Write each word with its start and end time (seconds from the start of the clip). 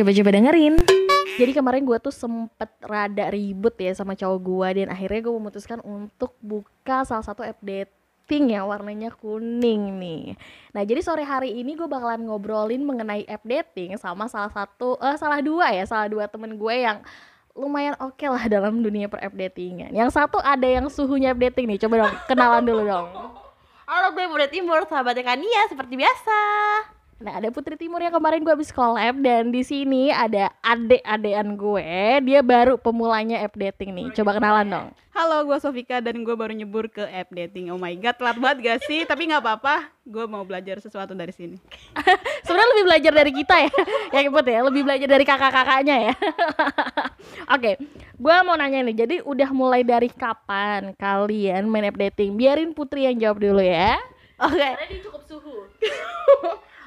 Coba-coba 0.00 0.32
dengerin. 0.32 0.80
Jadi 1.36 1.52
kemarin 1.52 1.84
gue 1.84 1.98
tuh 2.00 2.08
sempet 2.08 2.72
rada 2.80 3.28
ribut 3.28 3.76
ya 3.76 3.92
sama 3.92 4.16
cowok 4.16 4.38
gue 4.40 4.68
dan 4.80 4.88
akhirnya 4.96 5.28
gue 5.28 5.34
memutuskan 5.36 5.76
untuk 5.84 6.32
buka 6.40 7.04
salah 7.04 7.20
satu 7.20 7.44
app 7.44 7.60
dating 7.60 8.56
yang 8.56 8.64
warnanya 8.64 9.12
kuning 9.12 10.00
nih. 10.00 10.40
Nah 10.72 10.88
jadi 10.88 11.04
sore 11.04 11.20
hari 11.28 11.52
ini 11.52 11.76
gue 11.76 11.84
bakalan 11.84 12.24
ngobrolin 12.24 12.80
mengenai 12.80 13.28
app 13.28 13.44
dating 13.44 14.00
sama 14.00 14.24
salah 14.24 14.48
satu, 14.48 14.96
eh 15.04 15.20
salah 15.20 15.44
dua 15.44 15.68
ya, 15.68 15.84
salah 15.84 16.08
dua 16.08 16.24
temen 16.32 16.56
gue 16.56 16.74
yang 16.80 17.04
lumayan 17.52 17.92
oke 18.00 18.24
lah 18.24 18.48
dalam 18.48 18.80
dunia 18.80 19.04
per 19.04 19.28
datingan. 19.36 19.92
Yang 19.92 20.16
satu 20.16 20.40
ada 20.40 20.64
yang 20.64 20.88
suhunya 20.88 21.36
dating 21.36 21.76
nih, 21.76 21.80
coba 21.84 22.08
dong 22.08 22.14
kenalan 22.24 22.64
dulu 22.64 22.82
dong. 22.88 23.08
Halo 23.84 24.16
gue 24.16 24.24
Muda 24.32 24.48
Timur, 24.48 24.80
sahabatnya 24.88 25.28
Kania 25.28 25.68
seperti 25.68 25.92
biasa. 26.00 26.40
Nah, 27.20 27.36
ada 27.36 27.52
Putri 27.52 27.76
Timur 27.76 28.00
yang 28.00 28.16
kemarin 28.16 28.40
gue 28.40 28.48
habis 28.48 28.72
collab 28.72 29.20
dan 29.20 29.52
di 29.52 29.60
sini 29.60 30.08
ada 30.08 30.48
adek-adean 30.64 31.52
gue. 31.52 31.92
Dia 32.24 32.40
baru 32.40 32.80
pemulanya 32.80 33.44
app 33.44 33.60
dating 33.60 33.92
nih. 33.92 34.08
Coba 34.16 34.40
kenalan 34.40 34.64
dong. 34.72 34.88
Halo, 35.12 35.44
gue 35.44 35.60
Sofika 35.60 36.00
dan 36.00 36.24
gue 36.24 36.32
baru 36.32 36.56
nyebur 36.56 36.88
ke 36.88 37.04
app 37.04 37.28
dating. 37.28 37.68
Oh 37.68 37.76
my 37.76 37.92
god, 38.00 38.16
telat 38.16 38.40
banget 38.40 38.58
gak 38.64 38.78
sih? 38.88 39.04
Tapi 39.04 39.28
nggak 39.28 39.44
apa-apa, 39.44 39.92
gue 40.08 40.24
mau 40.24 40.48
belajar 40.48 40.80
sesuatu 40.80 41.12
dari 41.12 41.28
sini. 41.36 41.60
Sebenarnya 42.48 42.70
lebih 42.72 42.84
belajar 42.88 43.12
dari 43.12 43.32
kita 43.36 43.56
ya, 43.68 43.72
ya 44.16 44.30
Put 44.32 44.46
ya. 44.48 44.60
Lebih 44.64 44.82
belajar 44.88 45.08
dari 45.12 45.24
kakak-kakaknya 45.28 45.96
ya. 46.08 46.14
Oke, 47.60 47.76
gue 48.16 48.36
mau 48.48 48.56
nanya 48.56 48.80
nih. 48.80 48.96
Jadi 48.96 49.16
udah 49.28 49.52
mulai 49.52 49.84
dari 49.84 50.08
kapan 50.08 50.96
kalian 50.96 51.68
main 51.68 51.84
app 51.84 52.00
dating? 52.00 52.40
Biarin 52.40 52.72
Putri 52.72 53.04
yang 53.04 53.20
jawab 53.20 53.44
dulu 53.44 53.60
ya. 53.60 54.00
Oke, 54.40 54.56
Karena 54.56 54.88
dia 54.88 55.04
cukup 55.04 55.22
suhu. 55.28 55.68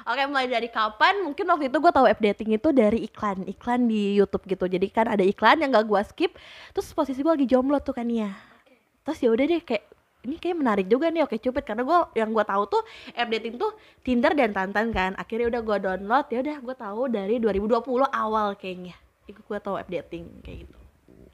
Oke 0.04 0.22
mulai 0.30 0.46
dari 0.46 0.68
kapan? 0.68 1.24
Mungkin 1.24 1.44
waktu 1.48 1.72
itu 1.72 1.78
gue 1.80 1.92
tahu 1.92 2.06
app 2.06 2.20
dating 2.20 2.56
itu 2.56 2.68
dari 2.70 3.04
iklan, 3.08 3.44
iklan 3.48 3.88
di 3.88 4.16
YouTube 4.16 4.44
gitu. 4.46 4.64
Jadi 4.68 4.86
kan 4.92 5.08
ada 5.08 5.24
iklan 5.24 5.60
yang 5.60 5.72
gak 5.72 5.88
gue 5.88 6.00
skip. 6.06 6.32
Terus 6.72 6.92
posisi 6.92 7.20
gue 7.20 7.32
lagi 7.32 7.48
jomblo 7.48 7.80
tuh 7.80 7.96
kan 7.96 8.06
ya. 8.08 8.32
Terus 9.04 9.18
ya 9.20 9.28
udah 9.32 9.44
deh 9.44 9.62
kayak 9.64 9.84
ini 10.24 10.40
kayak 10.40 10.56
menarik 10.56 10.86
juga 10.88 11.12
nih 11.12 11.28
oke 11.28 11.36
cupid 11.36 11.64
karena 11.68 11.84
gue 11.84 11.98
yang 12.16 12.32
gue 12.32 12.44
tahu 12.48 12.64
tuh 12.64 12.82
app 13.12 13.28
dating 13.28 13.60
tuh 13.60 13.76
Tinder 14.00 14.32
dan 14.32 14.56
Tantan 14.56 14.88
kan 14.90 15.12
akhirnya 15.20 15.52
udah 15.52 15.60
gue 15.60 15.76
download 15.84 16.26
ya 16.32 16.38
udah 16.40 16.56
gue 16.64 16.76
tahu 16.80 17.02
dari 17.12 17.36
2020 17.36 17.84
awal 18.08 18.56
kayaknya 18.56 18.96
itu 19.28 19.36
gue 19.36 19.58
tahu 19.60 19.76
app 19.76 19.92
dating 19.92 20.24
kayak 20.40 20.64
gitu 20.64 20.78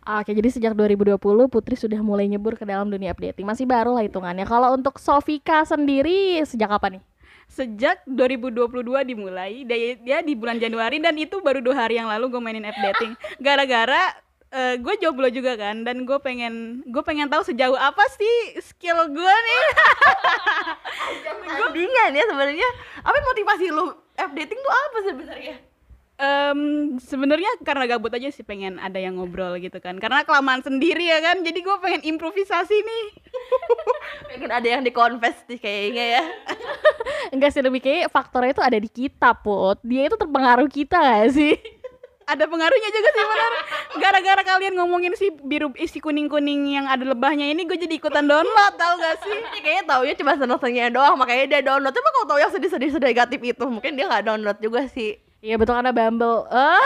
Oke, 0.00 0.33
jadi 0.33 0.48
sejak 0.48 0.73
2020 0.73 1.20
Putri 1.52 1.77
sudah 1.77 2.00
mulai 2.00 2.25
nyebur 2.25 2.56
ke 2.56 2.64
dalam 2.64 2.89
dunia 2.89 3.12
app 3.12 3.20
dating. 3.20 3.45
Masih 3.45 3.69
baru 3.69 3.92
lah 3.92 4.00
hitungannya. 4.00 4.48
Kalau 4.48 4.73
untuk 4.73 4.97
Sofika 4.97 5.61
sendiri 5.69 6.41
sejak 6.41 6.73
kapan 6.73 6.98
nih? 6.98 7.02
Sejak 7.51 8.06
2022 8.06 9.11
dimulai, 9.11 9.67
dia, 9.67 9.98
dia 9.98 10.19
di 10.23 10.39
bulan 10.39 10.62
Januari 10.62 11.03
dan 11.03 11.19
itu 11.19 11.43
baru 11.43 11.59
dua 11.59 11.83
hari 11.83 11.98
yang 11.98 12.07
lalu 12.07 12.31
gue 12.31 12.39
mainin 12.39 12.62
app 12.62 12.79
dating. 12.79 13.19
Gara-gara 13.45 14.15
eh, 14.55 14.79
gue 14.79 14.95
jomblo 15.03 15.27
juga 15.34 15.59
kan 15.59 15.83
dan 15.83 16.07
gue 16.07 16.19
pengen 16.23 16.87
gue 16.87 17.03
pengen 17.03 17.27
tahu 17.27 17.42
sejauh 17.42 17.75
apa 17.75 18.07
sih 18.15 18.62
skill 18.62 19.03
gue 19.11 19.34
nih. 19.34 19.65
tandingan 21.59 22.11
ya 22.15 22.25
sebenarnya. 22.31 22.70
Apa 23.03 23.19
motivasi 23.19 23.67
lu 23.75 23.98
app 24.14 24.31
dating 24.31 24.61
tuh 24.62 24.75
apa 24.87 24.98
sebenarnya? 25.11 25.57
Em, 26.20 26.61
sebenarnya 27.01 27.48
karena 27.64 27.89
gabut 27.89 28.12
aja 28.12 28.29
sih 28.29 28.45
pengen 28.45 28.77
ada 28.79 29.03
yang 29.03 29.19
ngobrol 29.19 29.59
gitu 29.59 29.83
kan. 29.83 29.98
Karena 29.98 30.23
kelamaan 30.23 30.62
sendiri 30.62 31.03
ya 31.03 31.19
kan 31.19 31.42
jadi 31.42 31.59
gue 31.59 31.77
pengen 31.83 32.14
improvisasi 32.14 32.79
nih. 32.79 33.05
Pengen 34.31 34.51
ada 34.53 34.69
yang 34.69 34.83
dikonfes 34.87 35.42
nih 35.51 35.59
kayaknya 35.59 36.05
ya 36.20 36.25
Enggak 37.29 37.53
sih, 37.53 37.61
lebih 37.61 37.85
kayak 37.85 38.09
faktornya 38.09 38.57
itu 38.57 38.63
ada 38.65 38.79
di 38.81 38.89
kita, 38.89 39.37
Put. 39.37 39.85
Dia 39.85 40.09
itu 40.09 40.17
terpengaruh 40.17 40.69
kita 40.73 40.97
gak 40.97 41.29
sih? 41.37 41.55
ada 42.31 42.47
pengaruhnya 42.47 42.91
juga 42.95 43.09
sih 43.11 43.25
benar 43.27 43.53
gara-gara 43.99 44.43
kalian 44.47 44.75
ngomongin 44.79 45.13
si 45.19 45.35
biru 45.43 45.75
isi 45.75 45.98
kuning 45.98 46.31
kuning 46.31 46.79
yang 46.79 46.87
ada 46.87 47.03
lebahnya 47.03 47.51
ini 47.51 47.67
gue 47.67 47.75
jadi 47.75 47.91
ikutan 47.98 48.23
download 48.23 48.75
tau 48.79 48.95
gak 49.03 49.19
sih 49.27 49.35
Dia 49.35 49.61
kayaknya 49.67 49.85
taunya 49.91 50.14
cuma 50.14 50.39
seneng-senengnya 50.39 50.95
doang 50.95 51.19
makanya 51.19 51.59
dia 51.59 51.61
download 51.67 51.91
tapi 51.91 52.07
kalau 52.14 52.27
tau 52.30 52.39
yang 52.39 52.53
sedih-sedih 52.55 53.03
negatif 53.03 53.41
itu 53.42 53.64
mungkin 53.67 53.98
dia 53.98 54.07
nggak 54.07 54.25
download 54.30 54.59
juga 54.63 54.86
sih 54.86 55.19
Iya 55.41 55.57
betul 55.57 55.73
karena 55.73 55.89
Bumble. 55.89 56.45
Ah. 56.53 56.77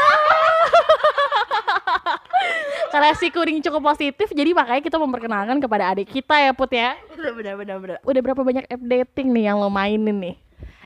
Karena 2.94 3.10
si 3.19 3.27
kuning 3.34 3.59
cukup 3.59 3.82
positif, 3.91 4.31
jadi 4.31 4.55
makanya 4.55 4.82
kita 4.87 5.03
memperkenalkan 5.03 5.59
kepada 5.59 5.91
adik 5.91 6.15
kita 6.15 6.38
ya, 6.38 6.55
Put 6.55 6.71
ya. 6.71 6.94
bener 7.10 7.59
bener 7.59 7.77
bener 7.82 7.97
Udah 8.06 8.21
berapa 8.22 8.38
banyak 8.47 8.71
app 8.71 8.82
dating 8.87 9.34
nih 9.34 9.50
yang 9.50 9.59
lo 9.59 9.66
mainin 9.66 10.15
nih? 10.22 10.37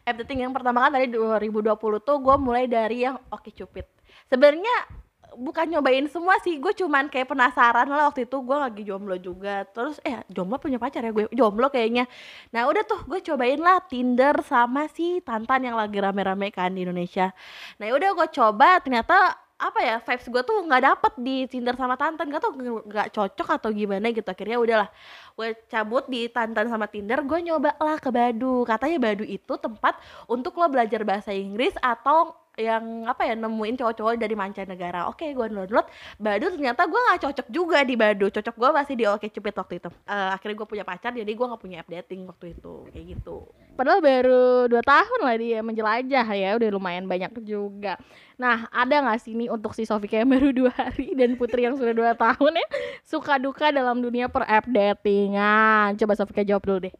app 0.09 0.17
dating 0.25 0.49
yang 0.49 0.57
pertama 0.57 0.89
kan 0.89 0.97
tadi 0.97 1.13
2020 1.13 1.77
tuh 2.01 2.17
gue 2.17 2.37
mulai 2.41 2.65
dari 2.65 3.05
yang 3.05 3.21
oke 3.29 3.53
cupid. 3.53 3.85
Sebenarnya 4.33 4.89
bukan 5.37 5.69
nyobain 5.69 6.09
semua 6.09 6.41
sih 6.41 6.57
gue 6.57 6.73
cuman 6.73 7.13
kayak 7.13 7.29
penasaran 7.29 7.85
lah 7.85 8.09
waktu 8.09 8.25
itu 8.25 8.41
gue 8.41 8.57
lagi 8.57 8.83
jomblo 8.89 9.21
juga. 9.21 9.69
Terus 9.69 10.01
eh 10.01 10.25
jomblo 10.33 10.57
punya 10.57 10.81
pacar 10.81 11.05
ya 11.05 11.13
gue 11.13 11.29
jomblo 11.29 11.69
kayaknya. 11.69 12.09
Nah 12.57 12.65
udah 12.65 12.89
tuh 12.89 13.05
gue 13.05 13.21
cobain 13.21 13.61
lah 13.61 13.85
Tinder 13.85 14.33
sama 14.41 14.89
si 14.89 15.21
Tantan 15.21 15.69
yang 15.69 15.77
lagi 15.77 16.01
rame-rame 16.01 16.49
kan 16.49 16.73
di 16.73 16.89
Indonesia. 16.89 17.37
Nah 17.77 17.93
udah 17.93 18.11
gue 18.17 18.29
coba 18.33 18.81
ternyata 18.81 19.37
apa 19.59 19.83
ya 19.83 19.97
vibes 19.99 20.31
gue 20.31 20.43
tuh 20.47 20.59
nggak 20.71 20.83
dapet 20.87 21.13
di 21.19 21.37
Tinder 21.51 21.75
sama 21.75 21.99
Tantan. 21.99 22.31
Gak 22.31 22.43
tau 22.43 22.53
nggak 22.55 23.09
cocok 23.11 23.49
atau 23.59 23.71
gimana 23.75 24.15
gitu. 24.15 24.27
Akhirnya 24.31 24.59
udahlah 24.63 24.89
gue 25.35 25.49
cabut 25.67 26.07
di 26.07 26.31
Tantan 26.31 26.71
sama 26.71 26.87
Tinder. 26.87 27.19
Gue 27.27 27.43
nyoba 27.43 27.75
lah 27.83 27.99
ke 27.99 28.11
Badu. 28.15 28.63
Katanya 28.63 28.99
Badu 29.03 29.27
itu 29.27 29.55
tempat 29.59 29.99
untuk 30.31 30.55
lo 30.57 30.71
belajar 30.71 31.03
bahasa 31.03 31.35
Inggris 31.35 31.75
atau 31.83 32.39
yang 32.59 33.07
apa 33.07 33.23
ya 33.23 33.39
nemuin 33.39 33.79
cowok-cowok 33.79 34.19
dari 34.19 34.35
mancanegara. 34.35 35.07
Oke 35.07 35.31
gue 35.31 35.47
download. 35.47 35.87
Badu 36.19 36.47
ternyata 36.51 36.91
gue 36.91 36.99
nggak 36.99 37.21
cocok 37.23 37.47
juga 37.55 37.87
di 37.87 37.95
Badu. 37.95 38.27
Cocok 38.35 38.55
gue 38.59 38.71
masih 38.75 38.95
di 38.99 39.05
Oke 39.07 39.31
Cupid 39.31 39.55
waktu 39.55 39.75
itu. 39.79 39.89
Eh, 40.11 40.31
akhirnya 40.35 40.57
gue 40.59 40.69
punya 40.69 40.85
pacar 40.85 41.15
jadi 41.15 41.31
gue 41.31 41.47
nggak 41.47 41.63
punya 41.63 41.77
app 41.87 41.89
dating 41.89 42.27
waktu 42.27 42.59
itu. 42.59 42.75
Kayak 42.91 43.05
gitu. 43.15 43.47
Padahal 43.79 44.03
baru 44.03 44.67
2 44.67 44.83
tahun 44.83 45.21
lah 45.23 45.37
dia 45.39 45.59
menjelajah 45.63 46.27
ya, 46.35 46.51
udah 46.59 46.69
lumayan 46.75 47.07
banyak 47.07 47.31
juga. 47.47 47.95
Nah, 48.35 48.67
ada 48.75 49.07
nggak 49.07 49.19
sih 49.23 49.39
nih 49.39 49.55
untuk 49.55 49.71
si 49.71 49.87
Sofika 49.87 50.19
yang 50.19 50.31
baru 50.31 50.51
dua 50.51 50.71
hari 50.75 51.15
dan 51.15 51.39
Putri 51.39 51.63
yang 51.67 51.79
sudah 51.79 51.95
dua 51.95 52.15
tahun 52.15 52.59
ya, 52.59 52.67
suka 53.07 53.39
duka 53.39 53.71
dalam 53.71 54.03
dunia 54.03 54.27
per 54.27 54.47
app 54.47 54.67
datingan? 54.67 55.95
Coba 55.95 56.13
Sofika 56.19 56.43
jawab 56.43 56.63
dulu 56.67 56.91
deh. 56.91 56.95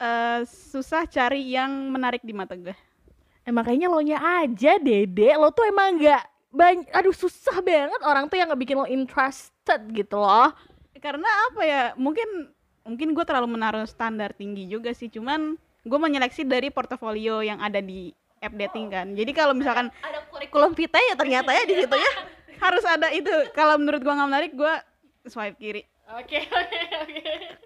Eh, 0.00 0.40
susah 0.48 1.08
cari 1.08 1.56
yang 1.56 1.92
menarik 1.92 2.20
di 2.20 2.36
mata 2.36 2.52
gue 2.52 2.76
Emang 3.44 3.62
kayaknya 3.64 3.88
lo 3.92 4.00
nya 4.00 4.18
aja 4.44 4.80
dede, 4.80 5.36
lo 5.36 5.52
tuh 5.52 5.68
emang 5.68 6.00
nggak 6.00 6.22
banyak, 6.54 6.88
aduh 6.96 7.12
susah 7.12 7.60
banget 7.60 8.00
orang 8.00 8.24
tuh 8.32 8.40
yang 8.40 8.48
nggak 8.48 8.62
bikin 8.64 8.76
lo 8.80 8.88
interested 8.88 9.80
gitu 9.92 10.16
loh. 10.16 10.52
karena 11.04 11.28
apa 11.52 11.60
ya 11.68 11.82
mungkin 12.00 12.48
mungkin 12.88 13.12
gue 13.12 13.24
terlalu 13.28 13.60
menaruh 13.60 13.84
standar 13.84 14.32
tinggi 14.32 14.64
juga 14.64 14.96
sih. 14.96 15.12
Cuman 15.12 15.60
gue 15.84 15.98
menyeleksi 16.00 16.48
dari 16.48 16.72
portofolio 16.72 17.44
yang 17.44 17.60
ada 17.60 17.84
di 17.84 18.08
app 18.40 18.56
dating 18.56 18.88
kan. 18.88 19.12
Jadi 19.12 19.32
kalau 19.36 19.52
misalkan 19.52 19.92
ada 20.00 20.24
kurikulum 20.32 20.72
vitae 20.72 21.12
ya 21.12 21.16
ternyata 21.16 21.52
ya 21.52 21.68
di 21.68 21.74
situ 21.84 21.92
ya. 21.92 22.12
Harus 22.64 22.84
ada 22.88 23.12
itu. 23.12 23.28
Kalau 23.52 23.76
menurut 23.76 24.00
gue 24.00 24.14
nggak 24.16 24.28
menarik 24.32 24.52
gue 24.56 24.74
swipe 25.28 25.60
kiri 25.60 25.84
Oke, 26.04 26.36
oke, 26.60 26.80
oke. 27.00 27.22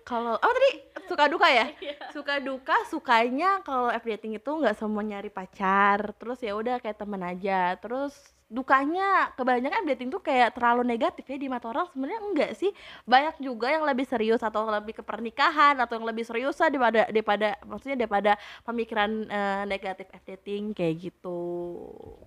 kalau 0.07 0.39
apa 0.39 0.47
tadi? 0.47 0.73
Suka 1.11 1.25
duka 1.27 1.49
ya? 1.51 1.67
Suka 2.15 2.39
duka 2.39 2.77
sukanya 2.87 3.59
kalau 3.67 3.91
dating 4.07 4.39
itu 4.39 4.51
nggak 4.51 4.79
semua 4.79 5.03
nyari 5.03 5.27
pacar 5.27 6.15
terus 6.15 6.39
ya 6.39 6.55
udah 6.55 6.79
kayak 6.79 7.03
temen 7.03 7.19
aja 7.27 7.75
terus 7.83 8.15
dukanya 8.49 9.33
kebanyakan 9.37 9.85
dating 9.93 10.09
tuh 10.09 10.25
kayak 10.25 10.57
terlalu 10.57 10.85
negatif 10.85 11.25
ya 11.29 11.37
di 11.37 11.49
mata 11.53 11.69
orang. 11.69 11.89
Sebenarnya 11.93 12.21
enggak 12.21 12.51
sih. 12.57 12.73
Banyak 13.05 13.41
juga 13.45 13.69
yang 13.69 13.85
lebih 13.85 14.09
serius 14.09 14.41
atau 14.41 14.65
lebih 14.65 15.01
ke 15.01 15.03
pernikahan 15.05 15.77
atau 15.77 16.01
yang 16.01 16.09
lebih 16.09 16.25
serius 16.25 16.57
lah 16.57 16.73
daripada 16.73 17.03
daripada 17.13 17.49
maksudnya 17.69 17.97
daripada 18.05 18.33
pemikiran 18.65 19.11
eh, 19.29 19.63
negatif 19.69 20.09
dating 20.29 20.77
kayak 20.77 20.95
gitu. 21.11 21.41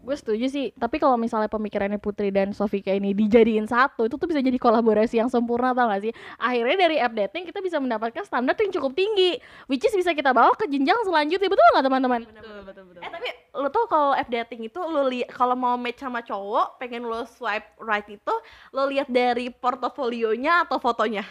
Gue 0.02 0.16
setuju 0.18 0.50
sih, 0.50 0.74
tapi 0.74 0.98
kalau 0.98 1.18
misalnya 1.18 1.50
pemikirannya 1.50 2.02
Putri 2.02 2.34
dan 2.34 2.54
Sofika 2.54 2.90
ini 2.90 3.14
dijadiin 3.14 3.70
satu, 3.70 4.10
itu 4.10 4.18
tuh 4.18 4.28
bisa 4.30 4.42
jadi 4.42 4.58
kolaborasi 4.58 5.22
yang 5.22 5.30
sempurna 5.30 5.74
tau 5.78 5.90
gak 5.90 6.02
sih? 6.10 6.14
Akhirnya 6.42 6.90
dari 6.90 6.98
app 6.98 7.14
dating 7.14 7.46
kita 7.46 7.62
bisa 7.62 7.78
mendapatkan 7.78 8.26
standar 8.26 8.58
yang 8.58 8.74
cukup 8.74 8.98
tinggi, 8.98 9.38
which 9.70 9.86
is 9.86 9.94
bisa 9.94 10.14
kita 10.18 10.34
bawa 10.34 10.54
ke 10.58 10.66
jenjang 10.70 10.98
selanjutnya, 11.06 11.50
betul 11.50 11.66
nggak 11.74 11.86
teman-teman? 11.86 12.22
betul 12.26 12.60
betul 12.66 12.84
betul. 12.90 13.02
Eh 13.06 13.10
tapi 13.10 13.30
lo 13.58 13.68
tuh 13.70 13.86
kalau 13.86 14.12
app 14.18 14.30
dating 14.30 14.66
itu 14.68 14.80
lo 14.82 15.06
lihat 15.08 15.30
kalau 15.32 15.56
mau 15.56 15.78
match 15.78 16.02
sama 16.02 16.11
cowok 16.20 16.76
pengen 16.84 17.08
lo 17.08 17.24
swipe 17.24 17.80
right 17.80 18.04
itu 18.12 18.34
lo 18.76 18.92
lihat 18.92 19.08
dari 19.08 19.48
portofolionya 19.48 20.68
atau 20.68 20.84
fotonya. 20.84 21.24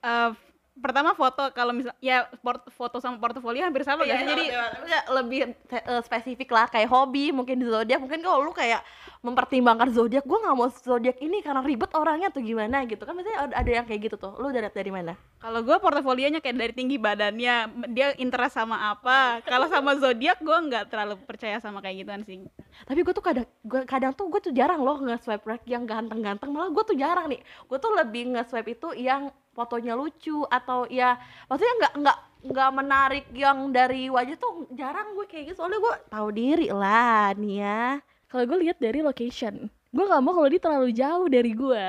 Eh, 0.00 0.30
pertama 0.74 1.14
foto 1.14 1.54
kalau 1.54 1.70
misal 1.70 1.94
ya 2.02 2.26
port- 2.42 2.66
foto 2.74 2.98
sama 2.98 3.14
portofolio 3.22 3.62
hampir 3.62 3.86
sama 3.86 4.02
gak 4.02 4.18
sih 4.18 4.26
jadi 4.26 4.44
Maksudnya 4.50 5.00
lebih 5.14 5.40
eh, 5.70 6.02
spesifik 6.02 6.50
lah 6.50 6.66
kayak 6.66 6.90
hobi 6.90 7.30
mungkin 7.30 7.62
di 7.62 7.66
zodiak. 7.70 8.02
Mungkin 8.02 8.20
kalau 8.26 8.42
lu 8.42 8.50
kayak 8.50 8.82
mempertimbangkan 9.22 9.94
zodiak 9.94 10.26
gue 10.26 10.34
nggak 10.34 10.56
mau 10.58 10.68
zodiak 10.68 11.16
ini 11.22 11.40
karena 11.40 11.62
ribet 11.62 11.88
orangnya 11.94 12.28
atau 12.28 12.42
gimana 12.42 12.82
gitu. 12.90 13.06
Kan 13.06 13.14
biasanya 13.14 13.54
ada- 13.54 13.70
yang 13.70 13.86
kayak 13.86 14.00
gitu 14.10 14.16
tuh. 14.18 14.34
Lu 14.36 14.50
udah 14.50 14.60
lihat 14.66 14.74
dari 14.74 14.90
mana? 14.90 15.14
Kalau 15.38 15.62
gue 15.62 15.76
portofolionya 15.78 16.42
kayak 16.42 16.58
dari 16.58 16.74
tinggi 16.74 16.98
badannya 16.98 17.54
dia 17.94 18.12
interest 18.18 18.58
sama 18.58 18.92
apa. 18.92 19.46
Kalau 19.46 19.70
sama 19.70 19.94
zodiak 19.94 20.42
gue 20.42 20.58
nggak 20.68 20.90
terlalu 20.90 21.22
percaya 21.22 21.62
sama 21.62 21.78
kayak 21.80 22.02
gituan 22.02 22.22
sih 22.26 22.42
tapi 22.82 23.00
gue 23.06 23.14
tuh 23.14 23.24
kadang 23.24 23.46
gua, 23.62 23.86
kadang 23.86 24.12
tuh 24.12 24.26
gue 24.26 24.40
tuh 24.50 24.52
jarang 24.52 24.82
loh 24.82 24.98
nge-swipe 24.98 25.46
right 25.46 25.64
yang 25.64 25.86
ganteng-ganteng. 25.86 26.50
Malah 26.50 26.74
gue 26.74 26.84
tuh 26.84 26.96
jarang 26.98 27.30
nih. 27.30 27.40
Gue 27.70 27.78
tuh 27.78 27.94
lebih 27.94 28.34
nge-swipe 28.34 28.74
itu 28.74 28.88
yang 28.98 29.30
fotonya 29.54 29.94
lucu 29.94 30.42
atau 30.50 30.84
ya 30.90 31.14
maksudnya 31.46 31.74
nggak 31.78 31.92
nggak 32.02 32.18
nggak 32.44 32.70
menarik 32.74 33.26
yang 33.32 33.70
dari 33.70 34.10
wajah 34.10 34.36
tuh 34.36 34.66
jarang 34.74 35.14
gue 35.14 35.26
kayak 35.30 35.54
gitu. 35.54 35.62
Soalnya 35.62 35.80
gue 35.80 35.94
tahu 36.10 36.28
diri 36.34 36.68
lah 36.74 37.32
nih 37.38 37.54
ya 37.62 37.84
Kalau 38.28 38.50
gue 38.50 38.58
lihat 38.66 38.82
dari 38.82 38.98
location, 38.98 39.70
gue 39.94 40.04
nggak 40.04 40.22
mau 40.26 40.34
kalau 40.34 40.48
dia 40.50 40.58
terlalu 40.58 40.90
jauh 40.90 41.26
dari 41.30 41.54
gue. 41.54 41.84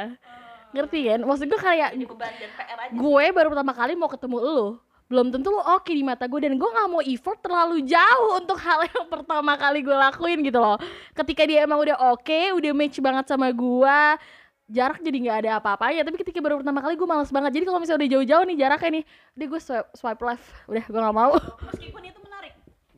Ngerti 0.77 0.99
kan? 1.09 1.19
Maksud 1.25 1.49
gue 1.49 1.59
kayak 1.59 1.89
gue 2.93 3.25
baru 3.33 3.47
pertama 3.49 3.73
kali 3.73 3.97
mau 3.97 4.05
ketemu 4.05 4.37
lo 4.37 4.84
belum 5.05 5.29
tentu 5.29 5.53
lo 5.53 5.61
oke 5.61 5.93
di 5.93 6.01
mata 6.01 6.25
gue 6.25 6.41
dan 6.41 6.57
gue 6.57 6.65
nggak 6.65 6.89
mau 6.89 7.01
effort 7.05 7.37
terlalu 7.37 7.85
jauh 7.85 8.41
untuk 8.41 8.57
hal 8.57 8.89
yang 8.89 9.05
pertama 9.13 9.53
kali 9.53 9.85
gue 9.85 9.93
lakuin 9.93 10.41
gitu 10.41 10.57
loh. 10.57 10.81
Ketika 11.13 11.45
dia 11.45 11.61
emang 11.65 11.77
udah 11.85 11.97
oke 12.13 12.57
udah 12.57 12.71
match 12.73 12.97
banget 12.97 13.25
sama 13.29 13.53
gue 13.53 13.99
jarak 14.65 14.97
jadi 15.05 15.17
nggak 15.29 15.37
ada 15.45 15.51
apa-apanya. 15.61 16.01
Tapi 16.01 16.17
ketika 16.25 16.41
baru 16.41 16.57
pertama 16.65 16.81
kali 16.81 16.97
gue 16.97 17.05
males 17.05 17.29
banget. 17.29 17.51
Jadi 17.61 17.65
kalau 17.69 17.77
misalnya 17.77 17.99
udah 18.01 18.11
jauh-jauh 18.17 18.43
nih 18.49 18.57
jaraknya 18.57 18.89
nih 18.97 19.03
udah 19.37 19.47
gue 19.53 19.61
swipe, 19.61 19.89
swipe 19.93 20.21
left. 20.25 20.45
Udah 20.65 20.83
gue 20.89 21.01
nggak 21.05 21.17
mau. 21.17 21.33
Meskipun 21.69 22.01
itu 22.01 22.19
menarik. 22.25 22.53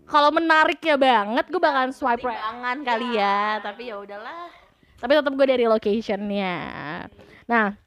Kalau 0.07 0.30
menarik 0.31 0.80
ya 0.80 0.95
banget 0.95 1.45
gue 1.51 1.59
bakalan 1.59 1.92
swipe 1.92 2.24
right. 2.24 2.39
pertimbangan 2.39 2.77
kali 2.88 3.07
ya 3.19 3.59
tapi 3.59 3.92
ya 3.92 3.95
udahlah. 4.00 4.48
Tapi 4.98 5.12
tetap 5.12 5.33
gue 5.36 5.48
dari 5.48 5.65
locationnya. 5.68 6.56
Nah 7.51 7.86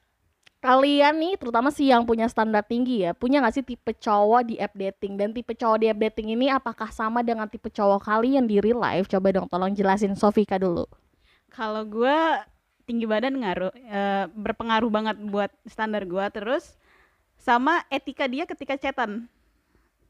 kalian 0.61 1.17
nih 1.17 1.35
terutama 1.41 1.73
sih 1.73 1.89
yang 1.89 2.05
punya 2.05 2.29
standar 2.29 2.61
tinggi 2.61 3.09
ya 3.09 3.17
punya 3.17 3.41
gak 3.41 3.57
sih 3.57 3.65
tipe 3.65 3.97
cowok 3.97 4.45
di 4.45 4.55
app 4.61 4.77
dating? 4.77 5.17
Dan 5.17 5.33
tipe 5.33 5.57
cowok 5.57 5.79
di 5.81 5.87
app 5.89 6.01
dating 6.01 6.37
ini 6.37 6.53
apakah 6.53 6.93
sama 6.93 7.25
dengan 7.25 7.49
tipe 7.49 7.73
cowok 7.73 8.05
kalian 8.05 8.45
di 8.45 8.61
real 8.61 8.79
life? 8.79 9.09
Coba 9.09 9.33
dong 9.33 9.49
tolong 9.49 9.73
jelasin 9.73 10.13
Sofika 10.13 10.61
dulu. 10.61 10.85
Kalau 11.49 11.83
gue 11.89 12.19
tinggi 12.85 13.09
badan 13.09 13.41
ngaruh 13.41 13.73
eh, 13.75 14.25
berpengaruh 14.31 14.91
banget 14.93 15.17
buat 15.33 15.51
standar 15.65 16.05
gue 16.05 16.27
terus 16.31 16.77
sama 17.41 17.81
etika 17.89 18.29
dia 18.29 18.45
ketika 18.45 18.77
chatan. 18.77 19.27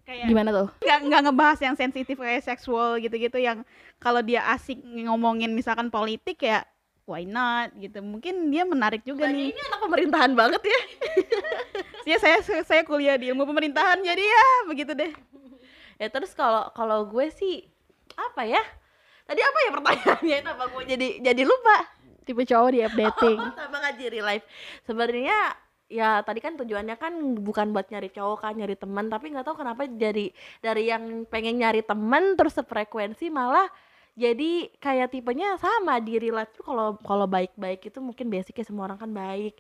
Kayak 0.03 0.27
gimana 0.27 0.51
tuh? 0.51 0.69
nggak 0.83 0.99
nggak 1.07 1.23
ngebahas 1.31 1.61
yang 1.63 1.77
sensitif 1.79 2.19
kayak 2.19 2.43
seksual 2.43 2.99
gitu-gitu 2.99 3.39
yang 3.39 3.63
kalau 4.03 4.19
dia 4.25 4.43
asik 4.51 4.83
ngomongin 4.83 5.55
misalkan 5.55 5.93
politik 5.93 6.43
ya 6.43 6.67
why 7.11 7.27
not 7.27 7.75
gitu. 7.75 7.99
Mungkin 7.99 8.55
dia 8.55 8.63
menarik 8.63 9.03
juga 9.03 9.27
nih. 9.27 9.51
ini 9.51 9.61
anak 9.67 9.81
pemerintahan 9.83 10.33
banget 10.39 10.63
ya 10.63 10.81
Ya 12.11 12.17
saya 12.23 12.39
saya 12.63 12.83
kuliah 12.87 13.19
di 13.19 13.29
ilmu 13.35 13.43
pemerintahan 13.45 13.99
jadi 14.01 14.23
ya 14.23 14.47
begitu 14.71 14.95
deh. 14.95 15.11
ya 16.01 16.09
terus 16.09 16.33
kalau 16.33 16.71
kalau 16.73 17.05
gue 17.05 17.29
sih 17.35 17.67
apa 18.17 18.49
ya 18.49 18.63
tadi 19.29 19.41
apa 19.43 19.59
ya 19.61 19.71
pertanyaannya 19.75 20.39
apa 20.57 20.65
gue 20.73 20.83
jadi 20.97 21.09
jadi 21.21 21.43
lupa 21.45 21.77
tipe 22.25 22.43
cowok 22.47 22.71
di 22.73 22.79
app 22.81 22.97
dating 22.97 23.39
Oh, 23.43 23.53
sama 23.61 23.77
ngaji 23.83 24.05
real 24.09 24.27
life. 24.27 24.47
Sebenarnya 24.87 25.37
ya 25.91 26.23
tadi 26.23 26.39
kan 26.39 26.55
tujuannya 26.55 26.95
kan 26.95 27.13
bukan 27.43 27.75
buat 27.75 27.91
nyari 27.91 28.15
cowok 28.15 28.47
kan 28.47 28.55
nyari 28.55 28.79
teman 28.79 29.11
tapi 29.11 29.35
nggak 29.35 29.43
tahu 29.43 29.59
kenapa 29.59 29.91
dari 29.91 30.31
dari 30.63 30.87
yang 30.87 31.27
pengen 31.27 31.59
nyari 31.59 31.83
teman 31.83 32.39
terus 32.39 32.55
sefrekuensi 32.55 33.27
malah 33.27 33.67
jadi 34.19 34.67
kayak 34.83 35.15
tipenya 35.15 35.55
sama 35.57 36.03
di 36.03 36.19
real 36.19 36.43
life 36.43 36.51
tuh 36.53 36.67
kalau 36.67 36.99
kalau 37.01 37.31
baik-baik 37.31 37.87
itu 37.87 37.99
mungkin 38.03 38.27
basicnya 38.27 38.67
semua 38.67 38.91
orang 38.91 38.99
kan 38.99 39.11
baik. 39.11 39.55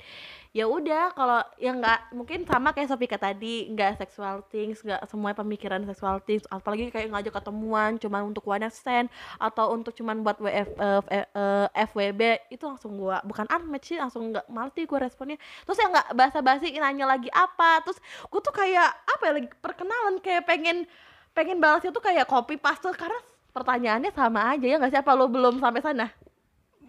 Ya 0.50 0.66
udah 0.66 1.14
kalau 1.14 1.40
yang 1.62 1.78
nggak 1.78 2.10
mungkin 2.10 2.42
sama 2.42 2.74
kayak 2.74 2.90
Sofika 2.90 3.14
tadi 3.14 3.70
nggak 3.70 4.02
sexual 4.02 4.42
things 4.50 4.82
nggak 4.82 5.06
semua 5.06 5.30
pemikiran 5.38 5.86
sexual 5.86 6.18
things 6.26 6.42
apalagi 6.50 6.90
kayak 6.90 7.14
ngajak 7.14 7.38
ketemuan 7.38 7.94
cuman 8.02 8.26
untuk 8.26 8.42
one 8.50 8.66
stand 8.74 9.06
atau 9.38 9.70
untuk 9.70 9.94
cuman 9.94 10.26
buat 10.26 10.42
WF, 10.42 10.70
eh, 10.74 11.02
eh, 11.22 11.26
eh, 11.30 11.66
FWB 11.86 12.50
itu 12.50 12.64
langsung 12.66 12.98
gua 12.98 13.22
bukan 13.22 13.46
unmatch 13.46 13.94
sih 13.94 13.98
langsung 14.02 14.34
nggak 14.34 14.50
mati 14.50 14.82
gua 14.90 15.06
responnya. 15.06 15.38
Terus 15.62 15.78
yang 15.78 15.94
nggak 15.94 16.10
basa-basi 16.18 16.74
nanya 16.74 17.06
lagi 17.06 17.30
apa 17.30 17.86
terus 17.86 18.02
gua 18.26 18.42
tuh 18.42 18.54
kayak 18.54 18.90
apa 19.06 19.22
ya 19.30 19.32
lagi 19.38 19.48
perkenalan 19.62 20.18
kayak 20.18 20.42
pengen 20.44 20.90
pengen 21.30 21.62
balasnya 21.62 21.94
tuh 21.94 22.02
kayak 22.02 22.26
copy 22.26 22.58
paste 22.58 22.90
karena 22.98 23.16
pertanyaannya 23.50 24.10
sama 24.14 24.54
aja 24.54 24.66
ya 24.66 24.76
nggak 24.78 24.92
sih 24.94 25.00
apa 25.00 25.12
lo 25.14 25.26
belum 25.26 25.58
sampai 25.58 25.82
sana 25.82 26.06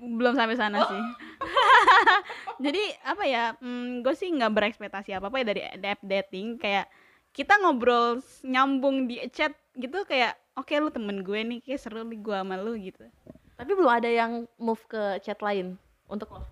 belum 0.02 0.34
sampai 0.34 0.58
sana 0.58 0.82
sih. 0.82 1.02
Jadi 2.66 2.84
apa 3.06 3.22
ya? 3.22 3.54
Hmm, 3.62 4.02
gue 4.02 4.18
sih 4.18 4.34
nggak 4.34 4.50
berekspektasi 4.50 5.14
apa 5.14 5.30
apa 5.30 5.38
ya 5.42 5.46
dari 5.54 5.62
app 5.62 6.02
dating. 6.02 6.58
Kayak 6.58 6.90
kita 7.32 7.62
ngobrol 7.62 8.18
nyambung 8.42 9.06
di 9.06 9.22
chat 9.32 9.54
gitu 9.78 10.04
kayak 10.04 10.36
oke 10.60 10.74
lu 10.76 10.92
temen 10.92 11.24
gue 11.24 11.40
nih 11.40 11.60
kayak 11.64 11.80
seru 11.80 12.04
nih 12.04 12.20
gue 12.20 12.36
sama 12.36 12.60
lu 12.60 12.76
gitu. 12.76 13.08
tapi 13.56 13.72
belum 13.78 13.88
ada 13.94 14.10
yang 14.10 14.44
move 14.60 14.84
ke 14.90 15.22
chat 15.24 15.40
lain 15.40 15.80
untuk 16.12 16.28
lo 16.34 16.44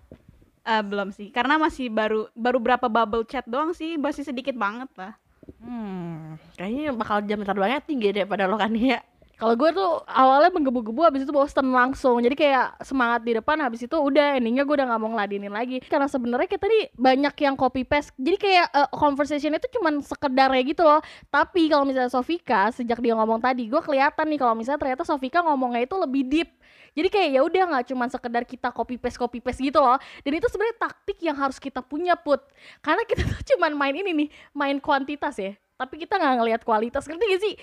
Eh, 0.60 0.84
belum 0.84 1.08
sih 1.10 1.32
karena 1.32 1.56
masih 1.56 1.88
baru 1.88 2.28
baru 2.36 2.60
berapa 2.60 2.86
bubble 2.86 3.24
chat 3.24 3.44
doang 3.48 3.72
sih 3.72 3.96
masih 3.96 4.22
sedikit 4.22 4.52
banget 4.54 4.92
lah. 4.94 5.16
hmm 5.58 6.36
kayaknya 6.54 6.92
bakal 6.92 7.18
jam 7.24 7.40
terbangnya 7.42 7.80
tinggi 7.80 8.12
daripada 8.12 8.44
lo 8.44 8.60
kan 8.60 8.70
ya 8.76 9.00
Kalau 9.40 9.56
gue 9.56 9.70
tuh 9.72 10.04
awalnya 10.04 10.52
menggebu-gebu 10.52 11.00
habis 11.00 11.24
itu 11.24 11.32
bosen 11.32 11.72
langsung. 11.72 12.20
Jadi 12.20 12.36
kayak 12.36 12.76
semangat 12.84 13.24
di 13.24 13.32
depan 13.32 13.56
habis 13.64 13.80
itu 13.80 13.96
udah 13.96 14.36
endingnya 14.36 14.68
gue 14.68 14.76
udah 14.76 14.84
nggak 14.92 15.00
mau 15.00 15.16
ngeladenin 15.16 15.48
lagi. 15.48 15.80
Karena 15.88 16.04
sebenarnya 16.12 16.44
kita 16.44 16.68
nih 16.68 16.92
banyak 16.92 17.34
yang 17.48 17.56
copy 17.56 17.88
paste. 17.88 18.12
Jadi 18.20 18.36
kayak 18.36 18.68
eh, 18.68 18.88
conversation 18.92 19.56
itu 19.56 19.64
cuman 19.80 20.04
sekedar 20.04 20.52
kayak 20.52 20.76
gitu 20.76 20.84
loh. 20.84 21.00
Tapi 21.32 21.72
kalau 21.72 21.88
misalnya 21.88 22.12
Sofika 22.12 22.68
sejak 22.68 23.00
dia 23.00 23.16
ngomong 23.16 23.40
tadi, 23.40 23.64
gue 23.64 23.80
kelihatan 23.80 24.28
nih 24.28 24.38
kalau 24.44 24.52
misalnya 24.52 24.76
ternyata 24.84 25.08
Sofika 25.08 25.40
ngomongnya 25.40 25.88
itu 25.88 25.96
lebih 25.96 26.22
deep. 26.28 26.52
Jadi 26.92 27.08
kayak 27.08 27.28
ya 27.32 27.40
udah 27.40 27.62
nggak 27.72 27.84
cuman 27.96 28.08
sekedar 28.12 28.44
kita 28.44 28.68
copy 28.76 29.00
paste 29.00 29.16
copy 29.16 29.40
paste 29.40 29.64
gitu 29.64 29.80
loh. 29.80 29.96
Dan 30.20 30.36
itu 30.36 30.52
sebenarnya 30.52 30.84
taktik 30.84 31.16
yang 31.24 31.40
harus 31.40 31.56
kita 31.56 31.80
punya 31.80 32.12
put. 32.12 32.44
Karena 32.84 33.08
kita 33.08 33.24
tuh 33.24 33.56
cuman 33.56 33.72
main 33.72 33.96
ini 33.96 34.12
nih, 34.12 34.28
main 34.52 34.76
kuantitas 34.84 35.40
ya. 35.40 35.56
Tapi 35.80 35.96
kita 35.96 36.20
nggak 36.20 36.34
ngelihat 36.44 36.60
kualitas. 36.60 37.08
Ngerti 37.08 37.24
gak 37.24 37.40
sih? 37.40 37.56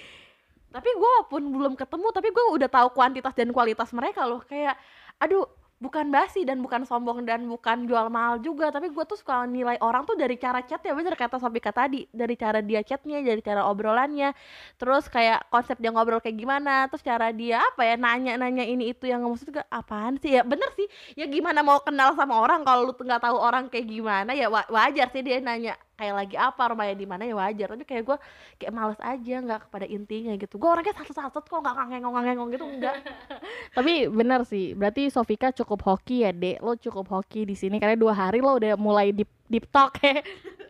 Tapi 0.76 0.90
gue 0.94 1.10
walaupun 1.16 1.42
belum 1.56 1.74
ketemu 1.80 2.08
tapi 2.14 2.28
gue 2.36 2.46
udah 2.60 2.70
tahu 2.70 2.88
kuantitas 2.98 3.34
dan 3.34 3.50
kualitas 3.56 3.90
mereka 3.96 4.28
loh. 4.30 4.42
Kayak 4.46 4.76
aduh 5.18 5.48
bukan 5.78 6.10
basi 6.10 6.42
dan 6.42 6.58
bukan 6.66 6.82
sombong 6.90 7.22
dan 7.22 7.46
bukan 7.50 7.86
jual 7.90 8.08
mahal 8.14 8.38
juga. 8.44 8.70
Tapi 8.76 8.90
gue 8.92 9.04
tuh 9.08 9.18
suka 9.18 9.46
nilai 9.48 9.78
orang 9.82 10.04
tuh 10.10 10.14
dari 10.20 10.36
cara 10.38 10.60
chatnya. 10.66 10.94
Bener 10.98 11.16
kata 11.18 11.38
Sofika 11.42 11.72
tadi 11.74 12.06
dari 12.12 12.36
cara 12.38 12.60
dia 12.62 12.82
chatnya 12.86 13.22
dari 13.24 13.42
cara 13.42 13.66
obrolannya. 13.70 14.34
Terus 14.80 15.08
kayak 15.10 15.50
konsep 15.54 15.78
dia 15.82 15.90
ngobrol 15.94 16.20
kayak 16.22 16.38
gimana 16.38 16.86
terus 16.92 17.04
cara 17.06 17.30
dia 17.34 17.62
apa 17.64 17.82
ya 17.88 17.96
nanya 17.98 18.38
nanya 18.42 18.64
ini 18.68 18.92
itu 18.94 19.06
yang 19.10 19.22
maksud 19.26 19.50
gue 19.56 19.66
apaan 19.72 20.18
sih? 20.22 20.38
Ya 20.38 20.44
bener 20.46 20.70
sih. 20.78 20.88
Ya 21.18 21.26
gimana 21.30 21.62
mau 21.66 21.80
kenal 21.82 22.14
sama 22.18 22.38
orang 22.44 22.62
kalau 22.68 22.82
lu 22.90 22.94
nggak 22.94 23.22
tahu 23.24 23.38
orang 23.38 23.64
kayak 23.72 23.88
gimana 23.90 24.32
ya 24.38 24.48
wa- 24.52 24.68
wajar 24.70 25.08
sih 25.14 25.22
dia 25.26 25.40
nanya 25.42 25.74
kayak 25.98 26.16
lagi 26.16 26.36
apa 26.38 26.62
rumahnya 26.72 26.96
di 26.96 27.08
mana 27.10 27.26
ya 27.26 27.34
wajar 27.34 27.74
tapi 27.74 27.84
kayak 27.84 28.04
gue 28.06 28.18
kayak 28.62 28.74
males 28.74 29.02
aja 29.02 29.36
nggak 29.42 29.60
kepada 29.68 29.86
intinya 29.90 30.34
gitu 30.38 30.56
gue 30.62 30.70
orangnya 30.70 30.94
satu-satu 30.94 31.42
kok 31.42 31.60
nggak 31.60 31.76
ngangengong 31.76 32.14
ngangengong 32.14 32.50
gitu 32.54 32.66
enggak 32.70 32.96
Tapi 33.78 34.10
bener 34.10 34.42
sih, 34.48 34.74
berarti 34.74 35.14
Sofika 35.14 35.54
cukup 35.54 35.86
hoki 35.86 36.26
ya, 36.26 36.32
Dek. 36.34 36.64
Lo 36.66 36.74
cukup 36.74 37.06
hoki 37.14 37.46
di 37.46 37.54
sini 37.54 37.78
karena 37.78 37.94
dua 37.94 38.14
hari 38.16 38.42
lo 38.42 38.58
udah 38.58 38.74
mulai 38.80 39.14
deep 39.14 39.30
deep 39.50 39.66
talk 39.70 39.98
ya. 40.02 40.22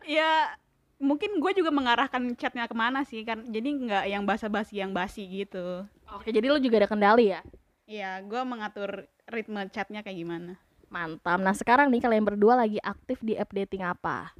Ya 0.07 0.55
mungkin 1.03 1.43
gue 1.43 1.51
juga 1.51 1.67
mengarahkan 1.67 2.31
chatnya 2.39 2.63
ke 2.63 2.71
mana 2.71 3.03
sih 3.03 3.27
kan. 3.27 3.43
Jadi 3.43 3.75
nggak 3.75 4.07
yang 4.07 4.23
basa-basi 4.23 4.79
yang 4.79 4.95
basi 4.95 5.27
gitu. 5.27 5.83
Oke, 6.15 6.31
jadi 6.31 6.47
lo 6.47 6.55
juga 6.63 6.79
ada 6.79 6.87
kendali 6.87 7.35
ya. 7.35 7.43
Iya, 7.83 8.23
gue 8.23 8.41
mengatur 8.47 9.03
ritme 9.27 9.67
chatnya 9.67 9.99
kayak 9.99 10.15
gimana. 10.15 10.55
Mantap. 10.87 11.43
Nah, 11.43 11.51
sekarang 11.51 11.91
nih 11.91 11.99
kalian 11.99 12.23
berdua 12.23 12.55
lagi 12.55 12.79
aktif 12.79 13.19
di 13.19 13.35
app 13.35 13.51
dating 13.51 13.83
apa? 13.83 14.31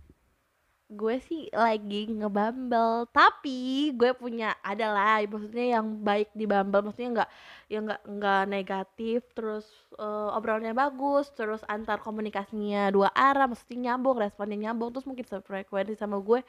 Gue 0.88 1.20
sih 1.20 1.52
lagi 1.52 2.08
ngebumble 2.08 3.12
tapi 3.12 3.92
gue 3.92 4.16
punya 4.16 4.56
adalah 4.64 5.20
maksudnya 5.28 5.80
yang 5.80 6.00
baik 6.00 6.32
di 6.32 6.48
Bumble 6.48 6.80
maksudnya 6.80 7.10
nggak 7.12 7.30
yang 7.68 7.84
nggak 7.92 8.02
nggak 8.08 8.44
negatif 8.48 9.20
terus 9.36 9.68
eh, 10.00 10.30
obrolannya 10.32 10.72
bagus 10.72 11.28
terus 11.36 11.60
antar 11.68 12.00
komunikasinya 12.00 12.88
dua 12.88 13.12
arah 13.12 13.52
maksudnya 13.52 13.92
nyambung 13.92 14.16
responnya 14.16 14.72
nyambung 14.72 14.96
terus 14.96 15.04
mungkin 15.04 15.28
sefrekuensi 15.28 16.00
sama 16.00 16.24
gue. 16.24 16.40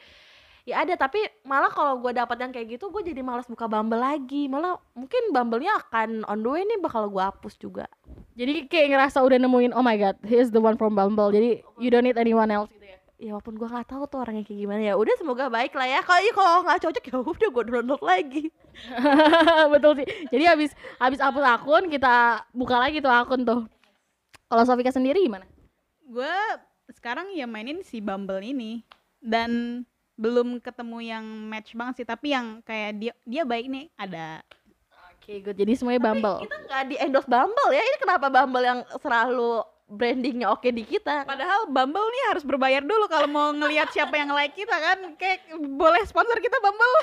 Ya 0.68 0.84
ada 0.84 1.00
tapi 1.00 1.16
malah 1.48 1.72
kalau 1.72 1.96
gue 1.96 2.12
dapat 2.12 2.44
yang 2.44 2.52
kayak 2.52 2.76
gitu 2.76 2.92
gue 2.92 3.00
jadi 3.00 3.24
malas 3.24 3.48
buka 3.48 3.64
Bumble 3.64 4.04
lagi. 4.04 4.52
Malah 4.52 4.76
mungkin 4.92 5.32
Bumble-nya 5.32 5.80
akan 5.80 6.28
on 6.28 6.44
the 6.44 6.50
way 6.52 6.60
nih 6.60 6.76
bakal 6.76 7.08
gue 7.08 7.24
hapus 7.24 7.56
juga. 7.56 7.88
Jadi 8.36 8.68
kayak 8.68 8.92
ngerasa 8.92 9.24
udah 9.24 9.40
nemuin, 9.40 9.72
oh 9.72 9.80
my 9.80 9.96
god, 9.96 10.20
he 10.28 10.36
is 10.36 10.52
the 10.52 10.60
one 10.60 10.76
from 10.76 10.92
Bumble. 10.92 11.32
Jadi 11.32 11.64
you 11.80 11.88
don't 11.88 12.04
need 12.04 12.20
anyone 12.20 12.52
else 12.52 12.68
gitu 12.68 12.77
ya. 13.18 13.34
walaupun 13.34 13.58
gue 13.58 13.68
nggak 13.68 13.88
tahu 13.90 14.06
tuh 14.06 14.22
orangnya 14.22 14.46
kayak 14.46 14.58
gimana 14.62 14.80
ya 14.82 14.94
udah 14.94 15.14
semoga 15.18 15.50
baik 15.50 15.74
lah 15.74 15.86
ya 15.90 16.00
kalau 16.06 16.22
kalau 16.32 16.58
nggak 16.64 16.80
cocok 16.86 17.04
ya 17.04 17.14
udah 17.18 17.48
gue 17.50 17.64
download 17.66 18.02
lagi 18.02 18.44
Betul 19.74 20.02
sih. 20.02 20.06
Jadi 20.30 20.44
habis 20.46 20.70
habis 20.98 21.18
hapus 21.18 21.44
akun 21.44 21.90
kita 21.90 22.46
buka 22.54 22.78
lagi 22.78 23.02
tuh 23.02 23.10
akun 23.12 23.42
tuh. 23.42 23.66
Kalau 24.48 24.62
Sofika 24.64 24.94
sendiri 24.94 25.20
gimana? 25.20 25.44
Gue 26.08 26.30
sekarang 26.88 27.34
ya 27.36 27.44
mainin 27.44 27.84
si 27.84 28.00
Bumble 28.00 28.40
ini 28.40 28.80
dan 29.20 29.82
belum 30.18 30.58
ketemu 30.58 30.98
yang 31.04 31.24
match 31.46 31.76
banget 31.78 32.02
sih 32.02 32.06
tapi 32.08 32.34
yang 32.34 32.58
kayak 32.66 32.90
dia 32.98 33.12
dia 33.22 33.42
baik 33.46 33.70
nih 33.70 33.86
ada 33.94 34.42
Oke, 35.18 35.44
good. 35.44 35.60
Jadi 35.60 35.76
semuanya 35.76 36.00
Bumble. 36.00 36.40
kita 36.40 36.56
nggak 36.56 36.82
di 36.88 36.96
endorse 36.96 37.28
Bumble 37.28 37.70
ya 37.76 37.82
ini 37.84 37.96
kenapa 38.00 38.32
Bumble 38.32 38.64
yang 38.64 38.80
selalu 38.96 39.60
brandingnya 39.88 40.52
oke 40.52 40.68
di 40.68 40.84
kita. 40.84 41.24
Padahal 41.24 41.66
Bumble 41.66 42.04
nih 42.04 42.22
harus 42.32 42.44
berbayar 42.44 42.84
dulu 42.84 43.08
kalau 43.08 43.26
mau 43.26 43.48
ngelihat 43.56 43.88
siapa 43.90 44.14
yang 44.20 44.30
like 44.30 44.52
kita 44.52 44.72
kan. 44.72 45.16
Kayak 45.16 45.48
boleh 45.56 46.04
sponsor 46.04 46.36
kita 46.38 46.60
Bumble. 46.60 46.96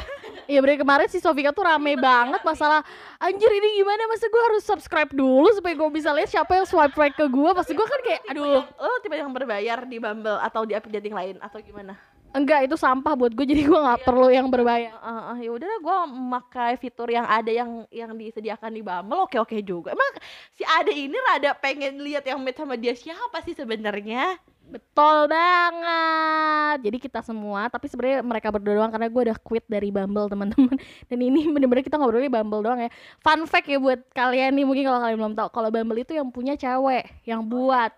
Iya 0.46 0.62
bener 0.62 0.78
kemarin 0.78 1.10
si 1.10 1.18
Sofika 1.18 1.50
tuh 1.50 1.66
rame 1.66 1.98
banget 1.98 2.46
masalah 2.46 2.86
anjir 3.18 3.50
ini 3.50 3.82
gimana? 3.82 4.06
Masa 4.06 4.30
gue 4.30 4.44
harus 4.54 4.62
subscribe 4.62 5.10
dulu 5.10 5.50
supaya 5.58 5.74
gue 5.74 5.90
bisa 5.90 6.14
lihat 6.14 6.30
siapa 6.30 6.62
yang 6.62 6.70
swipe 6.70 6.94
right 6.94 7.18
ke 7.18 7.26
gue 7.26 7.52
pasti 7.58 7.74
gue 7.74 7.82
kan 7.82 8.02
kayak 8.06 8.22
aduh. 8.30 8.62
lo 8.62 8.94
tipe 9.02 9.18
yang 9.18 9.34
berbayar 9.34 9.82
di 9.90 9.98
Bumble 9.98 10.38
atau 10.38 10.64
di 10.64 10.78
aplikasi 10.78 11.02
dating 11.02 11.18
lain 11.18 11.36
atau 11.42 11.58
gimana 11.60 11.98
enggak 12.36 12.68
itu 12.68 12.76
sampah 12.76 13.16
buat 13.16 13.32
gue 13.32 13.46
jadi 13.48 13.64
gue 13.64 13.80
nggak 13.80 14.04
perlu 14.04 14.28
yang 14.28 14.52
berbayar 14.52 14.92
Uh, 15.06 15.34
uh, 15.34 15.38
ya 15.38 15.50
udahlah 15.54 15.80
gue 15.80 15.98
memakai 16.12 16.72
fitur 16.82 17.08
yang 17.08 17.26
ada 17.30 17.48
yang 17.48 17.86
yang 17.94 18.12
disediakan 18.18 18.74
di 18.74 18.82
Bumble 18.82 19.24
oke 19.30 19.38
oke 19.38 19.58
juga. 19.62 19.94
Emang 19.94 20.12
si 20.52 20.66
Ade 20.66 20.94
ini 20.94 21.14
rada 21.14 21.54
pengen 21.56 22.02
lihat 22.02 22.26
yang 22.26 22.42
match 22.42 22.58
sama 22.58 22.76
dia 22.76 22.98
siapa 22.98 23.40
sih 23.46 23.54
sebenarnya? 23.54 24.42
Betul 24.66 25.30
banget. 25.30 26.90
Jadi 26.90 26.98
kita 26.98 27.22
semua 27.22 27.70
tapi 27.70 27.86
sebenarnya 27.86 28.26
mereka 28.26 28.50
berdua 28.50 28.74
doang 28.82 28.92
karena 28.92 29.08
gue 29.14 29.22
udah 29.30 29.38
quit 29.38 29.66
dari 29.70 29.94
Bumble 29.94 30.26
teman-teman. 30.34 30.76
Dan 31.06 31.20
ini 31.22 31.46
bener-bener 31.54 31.86
kita 31.86 32.02
ngobrolnya 32.02 32.34
Bumble 32.34 32.66
doang 32.66 32.80
ya. 32.82 32.90
Fun 33.22 33.46
fact 33.46 33.70
ya 33.70 33.78
buat 33.78 34.02
kalian 34.12 34.58
nih 34.58 34.66
mungkin 34.66 34.84
kalau 34.90 35.00
kalian 35.06 35.18
belum 35.22 35.36
tahu 35.38 35.50
kalau 35.54 35.70
Bumble 35.70 36.02
itu 36.02 36.18
yang 36.18 36.34
punya 36.34 36.58
cewek 36.58 37.06
yang 37.30 37.46
buat. 37.46 37.94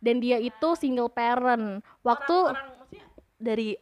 Dan 0.00 0.20
dia 0.20 0.40
itu 0.40 0.68
single 0.76 1.12
parent. 1.12 1.84
Waktu 2.04 2.36
orang 2.52 2.79
dari 3.40 3.74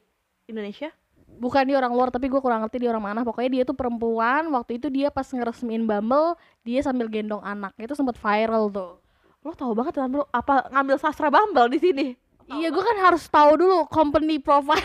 Indonesia? 0.47 0.95
Bukan 1.29 1.69
dia 1.69 1.77
orang 1.77 1.93
luar 1.93 2.09
tapi 2.09 2.31
gue 2.31 2.41
kurang 2.41 2.65
ngerti 2.65 2.87
dia 2.87 2.91
orang 2.95 3.05
mana. 3.13 3.21
Pokoknya 3.27 3.61
dia 3.61 3.63
tuh 3.69 3.77
perempuan 3.77 4.49
waktu 4.55 4.81
itu 4.81 4.89
dia 4.89 5.13
pas 5.13 5.27
ngeresmiin 5.29 5.85
Bumble 5.85 6.39
dia 6.65 6.81
sambil 6.81 7.11
gendong 7.11 7.45
anak. 7.45 7.77
Itu 7.77 7.93
sempat 7.93 8.17
viral 8.17 8.73
tuh. 8.73 8.97
Lo 9.45 9.53
tahu 9.53 9.77
banget 9.77 10.01
kan 10.01 10.09
bro? 10.09 10.25
Apa 10.33 10.73
ngambil 10.73 10.97
sastra 10.97 11.29
Bumble 11.29 11.69
di 11.69 11.79
sini? 11.83 12.07
Iya 12.49 12.73
gue 12.73 12.81
kan 12.81 12.97
harus 13.05 13.29
tahu 13.29 13.61
dulu 13.61 13.85
company 13.93 14.41
profile 14.41 14.81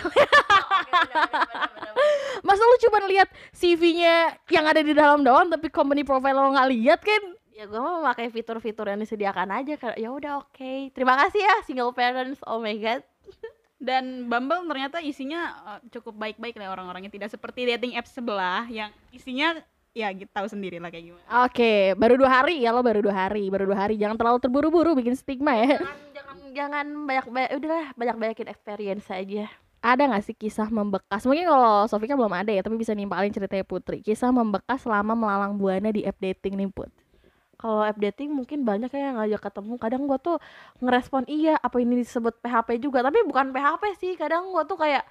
masa 2.43 2.59
lu 2.59 2.75
cuma 2.85 2.99
lihat 3.07 3.31
CV-nya 3.55 4.35
yang 4.51 4.67
ada 4.67 4.83
di 4.83 4.91
dalam 4.91 5.23
doang 5.23 5.47
tapi 5.47 5.71
company 5.71 6.03
profile 6.03 6.35
lo 6.35 6.51
nggak 6.51 6.69
lihat 6.75 6.99
kan 6.99 7.23
ya 7.55 7.63
gue 7.69 7.79
mau 7.79 8.03
memakai 8.03 8.27
fitur-fitur 8.27 8.91
yang 8.91 8.99
disediakan 8.99 9.47
aja. 9.53 9.79
Kayak 9.79 9.95
ya 9.95 10.09
udah 10.11 10.31
oke. 10.43 10.91
Terima 10.91 11.15
kasih 11.15 11.39
ya 11.39 11.55
single 11.63 11.95
parents. 11.95 12.43
Oh 12.43 12.59
my 12.59 12.75
god 12.81 13.05
Dan 13.83 14.31
Bumble 14.31 14.63
ternyata 14.63 15.03
isinya 15.03 15.41
eh, 15.75 15.79
cukup 15.91 16.15
baik-baik 16.15 16.55
lah 16.55 16.71
orang-orangnya. 16.71 17.11
Tidak 17.11 17.27
seperti 17.27 17.67
dating 17.67 17.99
apps 17.99 18.15
sebelah 18.15 18.63
yang 18.71 18.95
isinya 19.11 19.59
ya 19.91 20.09
kita 20.15 20.31
tahu 20.31 20.47
sendiri 20.49 20.81
lah 20.81 20.89
kayak 20.89 21.11
gimana. 21.11 21.25
oke 21.43 21.99
baru 21.99 22.15
dua 22.15 22.31
hari. 22.31 22.63
Ya 22.63 22.71
lo 22.71 22.79
baru 22.79 23.03
dua 23.03 23.27
hari 23.27 23.51
baru 23.51 23.67
dua 23.67 23.77
hari. 23.83 23.99
Jangan 23.99 24.15
terlalu 24.15 24.39
terburu-buru 24.39 24.95
bikin 24.95 25.19
stigma 25.19 25.51
ya. 25.59 25.83
Jangan 25.83 25.99
jangan 26.15 26.37
jangan 26.55 26.85
banyak 27.03 27.25
banyak 27.27 27.51
udahlah 27.59 27.85
banyak 27.99 28.15
banyakin 28.15 28.47
experience 28.47 29.05
aja. 29.11 29.51
Ada 29.83 30.07
nggak 30.07 30.23
sih 30.23 30.35
kisah 30.39 30.71
membekas? 30.71 31.27
Mungkin 31.27 31.43
kalau 31.43 31.83
Sofika 31.91 32.15
belum 32.15 32.31
ada 32.31 32.55
ya 32.55 32.63
tapi 32.63 32.79
bisa 32.79 32.95
nimpalin 32.95 33.35
ceritanya 33.35 33.67
Putri. 33.67 33.99
Kisah 33.99 34.31
membekas 34.31 34.87
selama 34.87 35.11
melalang 35.11 35.59
buana 35.59 35.91
di 35.91 36.07
app 36.07 36.15
dating 36.23 36.55
nih 36.55 36.71
Put 36.71 37.02
kalau 37.57 37.85
app 37.85 37.97
dating 38.01 38.33
mungkin 38.33 38.65
banyak 38.67 38.89
ya 38.91 39.13
yang 39.13 39.17
ngajak 39.21 39.41
ketemu. 39.49 39.73
Kadang 39.79 40.01
gua 40.09 40.19
tuh 40.19 40.37
ngerespon 40.83 41.23
iya 41.29 41.55
apa 41.61 41.77
ini 41.79 42.01
disebut 42.01 42.41
PHP 42.43 42.81
juga? 42.83 43.05
Tapi 43.05 43.23
bukan 43.25 43.53
PHP 43.53 43.83
sih. 43.97 44.13
Kadang 44.17 44.51
gua 44.51 44.65
tuh 44.65 44.77
kayak 44.79 45.05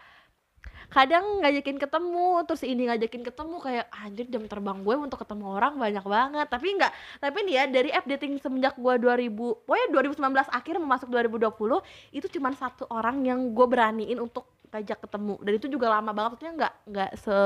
kadang 0.93 1.41
ngajakin 1.41 1.81
ketemu 1.81 2.45
terus 2.45 2.63
ini 2.69 2.85
ngajakin 2.85 3.25
ketemu 3.25 3.57
kayak 3.65 3.87
anjir 3.97 4.29
jam 4.29 4.45
terbang 4.45 4.85
gue 4.85 4.93
untuk 4.93 5.25
ketemu 5.25 5.45
orang 5.57 5.75
banyak 5.81 6.05
banget. 6.05 6.47
Tapi 6.53 6.67
enggak 6.77 6.93
tapi 7.17 7.39
nih 7.49 7.55
ya 7.57 7.65
dari 7.71 7.91
app 7.95 8.05
dating 8.05 8.37
semenjak 8.37 8.77
gua 8.77 9.01
2000 9.01 9.33
pokoknya 9.65 9.87
2019 9.89 10.53
akhir 10.53 10.75
mau 10.85 10.89
masuk 10.93 11.09
2020 11.09 11.81
itu 12.13 12.27
cuma 12.37 12.53
satu 12.53 12.85
orang 12.93 13.25
yang 13.25 13.41
gue 13.57 13.67
beraniin 13.67 14.21
untuk 14.21 14.45
ngajak 14.73 14.99
ketemu. 15.05 15.35
Dan 15.45 15.53
itu 15.61 15.67
juga 15.69 15.87
lama 15.93 16.11
banget 16.17 16.31
maksudnya 16.35 16.55
nggak 16.57 16.75
nggak 16.89 17.11
se 17.21 17.37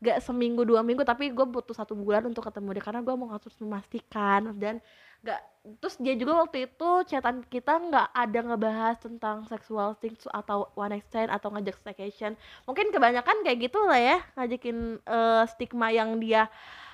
nggak 0.00 0.18
seminggu 0.22 0.62
dua 0.62 0.80
minggu 0.86 1.02
tapi 1.02 1.34
gue 1.34 1.46
butuh 1.46 1.74
satu 1.74 1.98
bulan 1.98 2.30
untuk 2.30 2.46
ketemu 2.46 2.78
dia 2.78 2.84
karena 2.86 3.00
gue 3.02 3.14
mau 3.18 3.28
harus 3.34 3.54
memastikan 3.58 4.54
dan 4.56 4.78
nggak 5.20 5.40
terus 5.82 6.00
dia 6.00 6.16
juga 6.16 6.40
waktu 6.40 6.64
itu 6.64 6.90
chatan 7.04 7.44
kita 7.44 7.76
nggak 7.76 8.08
ada 8.16 8.38
ngebahas 8.40 8.96
tentang 8.96 9.44
sexual 9.44 9.92
things 10.00 10.24
atau 10.32 10.72
one 10.72 10.96
night 10.96 11.04
stand 11.10 11.28
atau 11.28 11.52
ngajak 11.52 11.76
staycation. 11.82 12.38
Mungkin 12.64 12.94
kebanyakan 12.94 13.44
kayak 13.44 13.58
gitu 13.68 13.82
lah 13.84 14.00
ya 14.00 14.18
ngajakin 14.38 15.02
eh, 15.04 15.44
stigma 15.50 15.92
yang 15.92 16.16
dia 16.22 16.48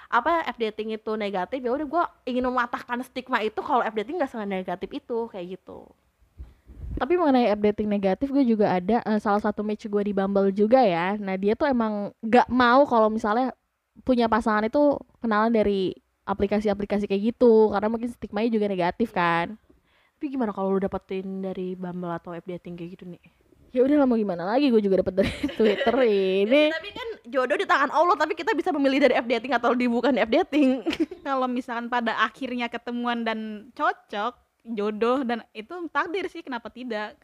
apa 0.07 0.47
app 0.47 0.59
dating 0.59 0.95
itu 0.95 1.19
negatif 1.19 1.59
ya 1.59 1.71
udah 1.75 1.87
gue 1.87 2.05
ingin 2.31 2.47
mematahkan 2.47 3.03
stigma 3.03 3.43
itu 3.43 3.59
kalau 3.59 3.83
app 3.83 3.95
dating 3.95 4.23
nggak 4.23 4.33
negatif 4.47 4.91
itu 4.91 5.19
kayak 5.31 5.59
gitu 5.59 5.91
tapi 6.97 7.15
mengenai 7.21 7.53
app 7.53 7.61
dating 7.61 7.89
negatif 7.89 8.33
gue 8.33 8.45
juga 8.45 8.77
ada 8.77 9.05
eh, 9.05 9.21
salah 9.21 9.41
satu 9.41 9.61
match 9.61 9.87
gue 9.87 10.03
di 10.03 10.13
Bumble 10.17 10.51
juga 10.51 10.81
ya. 10.81 11.15
Nah 11.21 11.37
dia 11.37 11.53
tuh 11.53 11.69
emang 11.69 12.11
nggak 12.25 12.49
mau 12.49 12.89
kalau 12.89 13.13
misalnya 13.13 13.53
punya 14.05 14.29
pasangan 14.29 14.65
itu 14.69 14.97
kenalan 15.21 15.53
dari 15.53 15.93
aplikasi-aplikasi 16.27 17.07
kayak 17.07 17.37
gitu 17.37 17.71
karena 17.71 17.89
mungkin 17.93 18.11
stigmanya 18.11 18.51
juga 18.51 18.67
negatif 18.67 19.13
kan. 19.13 19.55
Tapi 20.17 20.33
gimana 20.33 20.57
kalau 20.57 20.75
lu 20.75 20.81
dapetin 20.81 21.45
dari 21.45 21.77
Bumble 21.77 22.17
atau 22.17 22.33
app 22.33 22.49
dating 22.49 22.75
kayak 22.75 22.97
gitu 22.99 23.05
nih 23.07 23.21
ya 23.77 23.85
udah 23.85 23.97
lah 24.01 24.07
mau 24.09 24.17
gimana 24.17 24.43
lagi? 24.49 24.73
Gue 24.73 24.81
juga 24.81 25.05
dapet 25.05 25.15
dari 25.21 25.33
Twitter 25.59 25.97
ini. 26.09 26.73
Tapi 26.73 26.91
kan 26.97 27.09
jodoh 27.29 27.57
di 27.61 27.67
tangan 27.69 27.93
Allah 27.93 28.17
tapi 28.17 28.33
kita 28.33 28.57
bisa 28.57 28.73
memilih 28.73 29.05
dari 29.05 29.15
app 29.19 29.29
dating 29.29 29.53
atau 29.53 29.77
di 29.77 29.85
bukan 29.85 30.17
app 30.17 30.33
dating 30.33 30.81
Kalau 31.27 31.45
misalkan 31.45 31.93
pada 31.93 32.17
akhirnya 32.25 32.73
ketemuan 32.73 33.27
dan 33.27 33.69
cocok, 33.77 34.33
jodoh 34.75 35.23
dan 35.23 35.47
itu 35.55 35.75
takdir 35.95 36.27
sih 36.27 36.43
kenapa 36.43 36.73
tidak. 36.73 37.15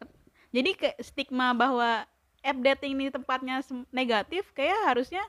Jadi 0.52 0.70
ke 0.76 0.88
stigma 1.02 1.50
bahwa 1.56 2.04
app 2.42 2.58
dating 2.58 2.98
ini 2.98 3.08
tempatnya 3.08 3.62
negatif 3.90 4.50
kayak 4.52 4.94
harusnya 4.94 5.22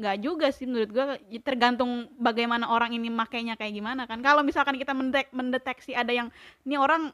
nggak 0.00 0.16
juga 0.24 0.48
sih 0.48 0.64
menurut 0.64 0.88
gua 0.88 1.20
tergantung 1.44 2.08
bagaimana 2.16 2.72
orang 2.72 2.96
ini 2.96 3.12
makainya 3.12 3.52
kayak 3.60 3.76
gimana 3.76 4.08
kan 4.08 4.24
kalau 4.24 4.40
misalkan 4.40 4.80
kita 4.80 4.96
mendeteksi 5.28 5.92
ada 5.92 6.08
yang 6.08 6.32
ini 6.64 6.80
orang 6.80 7.12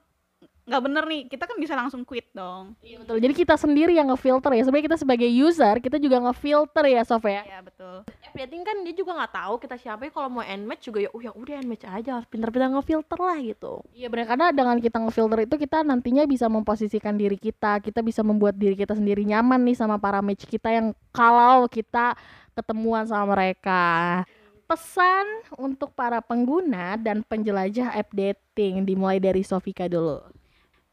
nggak 0.66 0.82
bener 0.82 1.04
nih 1.06 1.22
kita 1.30 1.46
kan 1.46 1.56
bisa 1.62 1.78
langsung 1.78 2.02
quit 2.02 2.26
dong. 2.34 2.74
Iya 2.82 2.98
betul. 2.98 3.22
Jadi 3.22 3.34
kita 3.38 3.54
sendiri 3.54 3.94
yang 3.94 4.10
ngefilter 4.10 4.50
ya. 4.50 4.66
Sebenarnya 4.66 4.86
kita 4.90 4.98
sebagai 4.98 5.30
user 5.30 5.78
kita 5.78 5.96
juga 6.02 6.18
ngefilter 6.26 6.84
ya 6.90 7.02
Sof 7.06 7.22
ya. 7.22 7.46
Ya 7.46 7.62
betul. 7.62 8.02
App 8.02 8.34
dating 8.34 8.66
kan 8.66 8.76
dia 8.82 8.94
juga 8.98 9.14
nggak 9.14 9.32
tahu 9.32 9.54
kita 9.62 9.78
siapa 9.78 10.10
ya 10.10 10.10
kalau 10.10 10.28
mau 10.28 10.44
end 10.44 10.66
match 10.66 10.90
juga 10.90 11.06
ya 11.06 11.10
oh 11.14 11.22
ya 11.22 11.30
udah 11.30 11.54
end 11.62 11.70
match 11.70 11.86
aja 11.86 12.18
harus 12.18 12.26
pintar-pintar 12.26 12.74
ngefilter 12.74 13.18
lah 13.22 13.38
gitu. 13.38 13.72
Iya 13.94 14.10
benar 14.10 14.26
karena 14.26 14.46
dengan 14.50 14.76
kita 14.82 14.98
ngefilter 14.98 15.38
itu 15.46 15.54
kita 15.54 15.78
nantinya 15.86 16.26
bisa 16.26 16.50
memposisikan 16.50 17.14
diri 17.14 17.38
kita, 17.38 17.78
kita 17.78 18.02
bisa 18.02 18.26
membuat 18.26 18.58
diri 18.58 18.74
kita 18.74 18.98
sendiri 18.98 19.22
nyaman 19.22 19.62
nih 19.62 19.78
sama 19.78 20.02
para 20.02 20.18
match 20.18 20.50
kita 20.50 20.74
yang 20.74 20.90
kalau 21.14 21.70
kita 21.70 22.18
ketemuan 22.58 23.06
sama 23.06 23.38
mereka. 23.38 24.26
Pesan 24.66 25.46
untuk 25.62 25.94
para 25.94 26.18
pengguna 26.18 26.98
dan 26.98 27.22
penjelajah 27.22 27.94
app 27.94 28.10
dating 28.10 28.82
dimulai 28.82 29.22
dari 29.22 29.46
Sofika 29.46 29.86
dulu. 29.86 30.35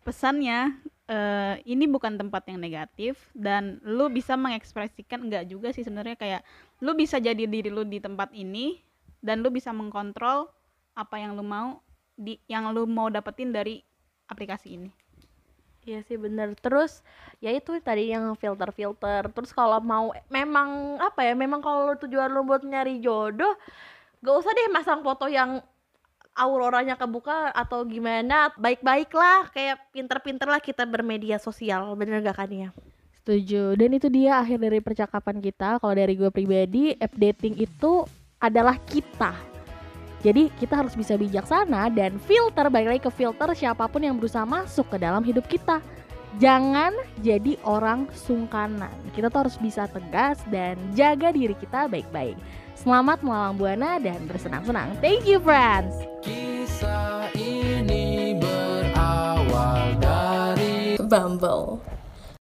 Pesannya 0.04 0.76
eh, 1.08 1.56
ini 1.64 1.88
bukan 1.88 2.20
tempat 2.20 2.46
yang 2.52 2.60
negatif 2.60 3.32
dan 3.32 3.80
lu 3.84 4.12
bisa 4.12 4.36
mengekspresikan 4.36 5.28
enggak 5.28 5.48
juga 5.48 5.72
sih 5.72 5.82
sebenarnya 5.82 6.20
kayak 6.20 6.42
lu 6.84 6.94
bisa 6.94 7.18
jadi 7.18 7.48
diri 7.48 7.72
lu 7.72 7.88
di 7.88 8.04
tempat 8.04 8.36
ini 8.36 8.84
dan 9.24 9.40
lu 9.40 9.50
bisa 9.50 9.72
mengkontrol 9.72 10.52
apa 10.94 11.16
yang 11.18 11.40
lu 11.40 11.42
mau 11.42 11.80
di 12.14 12.38
yang 12.46 12.70
lu 12.76 12.86
mau 12.86 13.10
dapetin 13.10 13.50
dari 13.50 13.82
aplikasi 14.30 14.78
ini. 14.78 14.92
Iya 15.84 16.00
sih 16.08 16.16
bener. 16.16 16.56
Terus 16.60 17.04
ya 17.44 17.52
itu 17.52 17.76
tadi 17.84 18.16
yang 18.16 18.40
filter-filter. 18.40 19.28
Terus 19.36 19.52
kalau 19.52 19.84
mau 19.84 20.16
memang 20.32 20.96
apa 20.96 21.28
ya 21.28 21.36
Memang 21.36 21.60
kalau 21.60 21.92
tujuan 22.00 22.32
lu 22.32 22.48
buat 22.48 22.64
nyari 22.64 23.04
jodoh 23.04 23.52
Gak 24.24 24.36
usah 24.40 24.56
deh 24.56 24.72
masang 24.72 25.04
foto 25.04 25.28
yang 25.28 25.60
auroranya 26.34 26.98
kebuka 26.98 27.54
atau 27.54 27.86
gimana 27.86 28.50
Baik-baik 28.58 29.14
lah 29.14 29.50
Kayak 29.54 29.82
pinter-pinter 29.94 30.50
lah 30.50 30.62
kita 30.62 30.84
bermedia 30.84 31.38
sosial 31.38 31.94
Bener 31.98 32.22
gak 32.22 32.38
kan 32.44 32.52
ya? 32.52 32.70
Setuju. 33.24 33.80
Dan 33.80 33.96
itu 33.96 34.12
dia 34.12 34.44
akhir 34.44 34.60
dari 34.60 34.84
percakapan 34.84 35.40
kita. 35.40 35.80
Kalau 35.80 35.96
dari 35.96 36.20
gue 36.20 36.28
pribadi, 36.28 36.92
app 36.92 37.16
dating 37.16 37.56
itu 37.56 38.04
adalah 38.36 38.76
kita. 38.84 39.32
Jadi 40.20 40.52
kita 40.60 40.84
harus 40.84 40.92
bisa 40.92 41.16
bijaksana 41.16 41.88
dan 41.88 42.20
filter, 42.20 42.68
balik 42.68 42.96
lagi 42.96 43.02
ke 43.08 43.12
filter 43.16 43.48
siapa 43.56 43.88
pun 43.88 44.04
yang 44.04 44.20
berusaha 44.20 44.44
masuk 44.44 44.92
ke 44.92 44.98
dalam 45.00 45.24
hidup 45.24 45.48
kita. 45.48 45.80
Jangan 46.44 46.92
jadi 47.24 47.56
orang 47.64 48.12
sungkanan. 48.12 48.92
Kita 49.16 49.32
tuh 49.32 49.48
harus 49.48 49.56
bisa 49.56 49.88
tegas 49.88 50.44
dan 50.52 50.76
jaga 50.92 51.32
diri 51.32 51.56
kita 51.56 51.88
baik-baik. 51.88 52.36
Selamat 52.74 53.22
melalang 53.22 53.56
buana 53.56 54.02
dan 54.02 54.26
bersenang-senang. 54.26 54.98
Thank 54.98 55.30
you 55.30 55.38
friends. 55.38 55.94
Kisah 56.26 57.30
ini 57.38 58.34
berawal 58.42 59.94
dari 60.02 60.98
Bumble. 60.98 61.93